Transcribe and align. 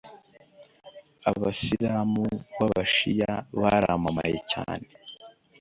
abisilamu 1.29 2.25
b’abashiya 2.57 3.31
baramamaye 3.61 4.37
cyane 4.51 4.87